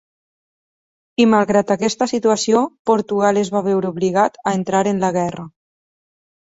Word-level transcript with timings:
I 1.23 1.27
malgrat 1.33 1.73
aquesta 1.75 2.09
situació, 2.13 2.65
Portugal 2.93 3.43
es 3.45 3.55
va 3.59 3.65
veure 3.71 3.93
obligat 3.95 4.43
a 4.49 4.59
entrar 4.63 4.85
en 4.95 5.05
la 5.07 5.17
guerra. 5.21 5.49